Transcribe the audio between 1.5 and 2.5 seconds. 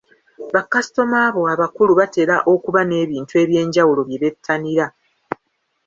abakulu batera